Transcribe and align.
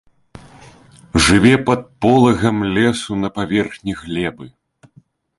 Жыве 1.25 1.51
пад 1.67 1.81
полагам 2.05 2.57
лесу 2.77 3.17
на 3.25 3.29
паверхні 3.35 3.93
глебы. 4.01 4.47